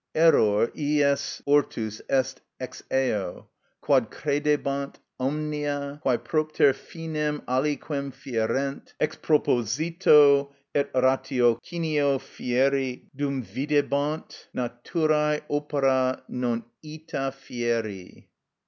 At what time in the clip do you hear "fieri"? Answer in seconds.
12.19-13.09, 17.31-18.27